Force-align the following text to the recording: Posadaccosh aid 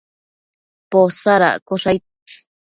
Posadaccosh 0.91 1.85
aid 1.91 2.03